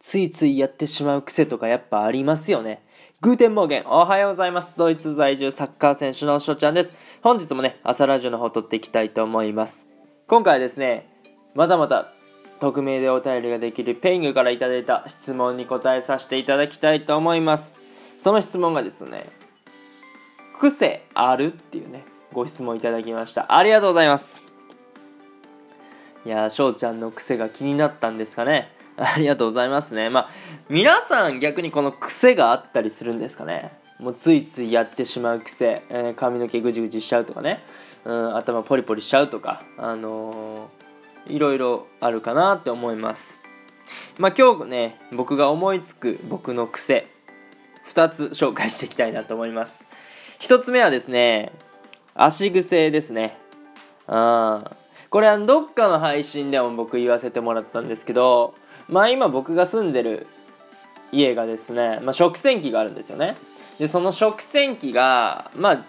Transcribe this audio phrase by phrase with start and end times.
[0.00, 2.82] ついついやってしまう癖とかやっぱありますよね。
[3.20, 4.76] Guten Morgen、おはようございます。
[4.76, 6.92] ドイツ在住サッカー選手のしょうちゃんです。
[7.20, 9.86] 本日もね、朝ラジオの方撮っていきたいと思います。
[10.28, 11.08] 今回はですね、
[11.54, 12.12] まだまだ
[12.60, 17.78] 匿名でお便りができる Peing から頂いた質問に答えさせていただきたいと思います。
[18.18, 19.26] その質問がですね、
[20.60, 23.56] 癖あるっていうね、ご質問いただきました。
[23.56, 24.40] ありがとうございます。
[26.24, 28.70] いやー、翔ちゃんの癖が気になったんですかね。
[29.14, 30.10] ありがとうございますね。
[30.10, 30.28] まあ、
[30.68, 33.78] 皆さん逆にこの癖があったりするんですかね。
[34.00, 37.60] もうついついやってしまう癖、えー、髪の毛ぐじぐじしちゃうとかね、
[38.04, 43.40] うん、頭ポリポリしちゃうとか、あのー、いろいろあるかなって思います。
[44.18, 47.06] まあ今日ね、僕が思いつく僕の癖、
[47.92, 49.84] 2つ紹介していきたいなと思います。
[50.40, 51.52] 1つ目はですね、
[52.14, 53.38] 足癖ですね。
[54.08, 54.72] あ
[55.10, 58.54] これはどっかの配信でも僕言わせてもらったんですけど、
[58.88, 60.26] まあ今僕が住んでる
[61.12, 63.36] 家がですね、まあ、食洗機があるんですよね。
[63.78, 65.84] でその食洗機がまあ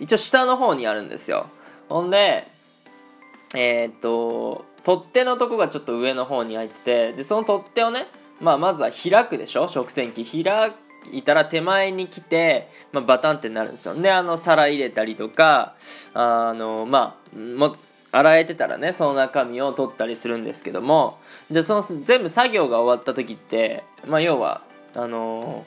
[0.00, 1.48] 一応下の方にあるんですよ。
[1.88, 2.48] ほんで
[3.54, 8.06] えー、っと取っ手のとこがちょっと上の方に入ってでその取っ手をね、
[8.40, 9.68] まあ、まずは開くでしょ？
[9.68, 10.24] 食洗機。
[10.24, 10.72] 開
[11.12, 13.94] いたら手前に来て、まあ、バタンってなるんですよ。
[13.94, 15.74] であの皿入れたりとか
[16.14, 17.76] あのまあも
[18.14, 21.18] 洗えてたらねその中身を取ったりするんですけども。
[21.50, 24.62] じゃその全部作業が終わった時ってまあ要は
[24.94, 25.64] あの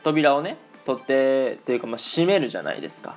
[0.00, 3.16] ー、扉をね取ってというかまあ閉めるじゃないですか。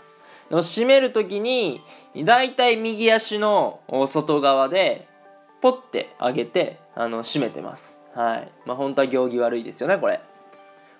[0.50, 1.82] でも閉める時に
[2.16, 5.08] だいたい右足の外側で
[5.62, 7.98] ポッて上げてあの閉めてます。
[8.14, 8.52] はい。
[8.66, 10.22] まあ本当は行儀悪いですよねこれ。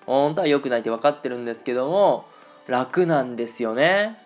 [0.06, 2.24] 本当は良くないって分かってるんですけども
[2.66, 4.18] 楽なんですよね。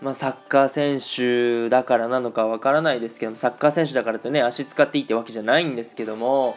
[0.00, 6.56] まあ、サッカー選手だからなのかわからないですけどもサッカー選手だからってね足使っていいってわけじゃないんですけども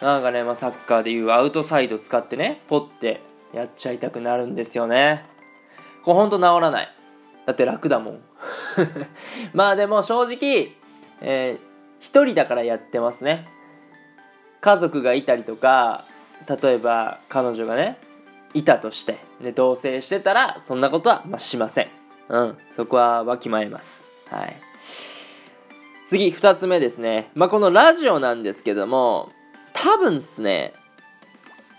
[0.00, 3.20] なんかね、まあ、サッカーでいうアウトサイド使ってねポッて
[3.52, 5.24] やっちゃいたくなるんですよね。
[6.04, 6.88] これほんと治らない。
[7.46, 8.20] だって楽だもん。
[9.54, 10.72] まあでも正直、
[11.20, 13.48] えー、1人だからやってますね。
[14.60, 16.04] 家族がいたりとか
[16.62, 17.98] 例えば彼女がね
[18.54, 21.88] いたとして、ね、同棲してたらそんなことは、まあ、しません。
[22.28, 24.04] うん、そこはわきまえます。
[24.30, 24.56] はい。
[26.06, 27.30] 次、二つ目ですね。
[27.34, 29.30] まあ、このラジオなんですけども、
[29.72, 30.72] 多分っすね、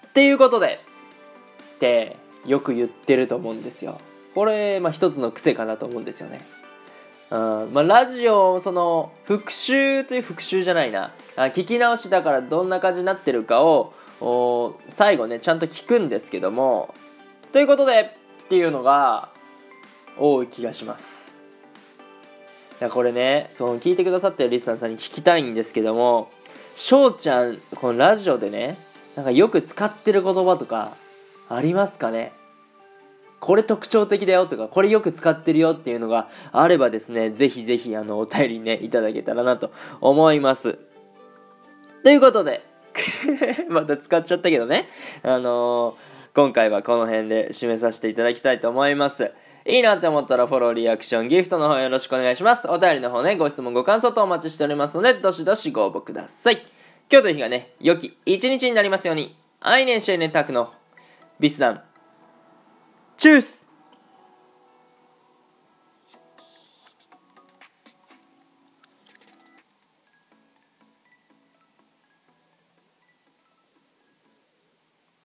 [0.08, 0.80] っていうことで、
[1.76, 2.16] って
[2.46, 4.00] よく言ってると思うんですよ。
[4.36, 6.42] これ、まあ、一つの癖かなと思うんですよね。
[7.32, 11.14] うんまあ、ラジオ、その、復習という復習じゃないな。
[11.36, 13.94] あ聞き直しだからどんな感じになってるかを、
[14.88, 16.94] 最後ね、ちゃんと聞くんですけども、
[17.52, 19.30] ということで、っていうのが、
[20.18, 21.32] 多い気がします
[22.82, 26.32] いやこれねその聞いてくださってるリスナーさんに聞きたいんですけども
[26.76, 28.78] 翔ちゃんこのラジオでね
[29.16, 30.94] なんかよく使ってる言葉とか
[31.50, 32.32] ありますかね？
[33.40, 39.72] これ特徴的だよとか、これよく使ってるよっていうのがあればですね、ぜひぜひあの、お便りね、いただけたらなと
[40.02, 40.78] 思います。
[42.04, 42.64] ということで、
[43.70, 44.90] また使っちゃったけどね、
[45.24, 45.96] あのー、
[46.36, 49.32] 今回はこの辺で締めさせていただきたいと思います。
[49.66, 52.68] いいなって思ったらフォロー、リアクション、ギフトの方よろしくお願いします。
[52.68, 56.66] お便りの方ね、ご質問、ご感想とお待ちしておりますので、どしどしご応募ください。
[57.12, 60.74] 今日という日がね、良き一日になりますように、アイネンシェイネタクの
[61.40, 61.82] ビスダン、
[63.18, 63.69] チュース